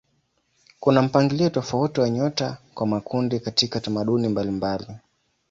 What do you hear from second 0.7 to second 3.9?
Kuna mpangilio tofauti wa nyota kwa makundi katika